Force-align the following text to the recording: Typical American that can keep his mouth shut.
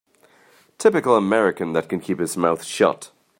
Typical 0.79 1.15
American 1.15 1.73
that 1.73 1.87
can 1.87 1.99
keep 1.99 2.17
his 2.17 2.35
mouth 2.35 2.63
shut. 2.63 3.11